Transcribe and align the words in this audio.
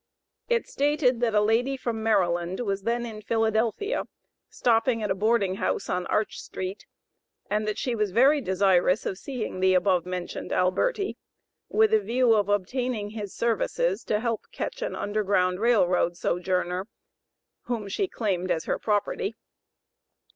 It 0.49 0.67
stated 0.67 1.19
that 1.19 1.35
a 1.35 1.41
lady 1.41 1.77
from 1.77 2.01
Maryland 2.01 2.61
was 2.61 2.81
then 2.81 3.05
in 3.05 3.21
Philadelphia, 3.21 4.05
stopping 4.49 5.03
at 5.03 5.11
a 5.11 5.13
boarding 5.13 5.57
house 5.57 5.89
on 5.89 6.07
Arch 6.07 6.39
Street, 6.41 6.87
and 7.51 7.67
that 7.67 7.77
she 7.77 7.93
was 7.93 8.09
very 8.09 8.41
desirous 8.41 9.05
of 9.05 9.19
seeing 9.19 9.59
the 9.59 9.75
above 9.75 10.07
mentioned 10.07 10.51
Alberti, 10.51 11.17
with 11.69 11.93
a 11.93 11.99
view 11.99 12.33
of 12.33 12.49
obtaining 12.49 13.11
his 13.11 13.35
services 13.35 14.03
to 14.05 14.19
help 14.19 14.47
catch 14.51 14.81
an 14.81 14.95
Underground 14.95 15.59
Rail 15.59 15.87
Road 15.87 16.17
sojourner, 16.17 16.87
whom 17.65 17.87
she 17.87 18.07
claimed 18.07 18.49
as 18.49 18.65
her 18.65 18.79
property. 18.79 19.35